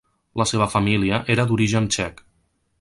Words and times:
La 0.41 0.47
seva 0.51 0.67
família 0.75 1.21
era 1.35 1.47
d'origen 1.53 1.93
txec. 1.97 2.27